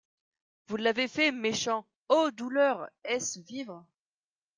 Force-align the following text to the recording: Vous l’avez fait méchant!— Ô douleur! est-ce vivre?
Vous 0.67 0.77
l’avez 0.77 1.07
fait 1.07 1.31
méchant!— 1.31 1.85
Ô 2.09 2.31
douleur! 2.31 2.89
est-ce 3.03 3.39
vivre? 3.39 3.85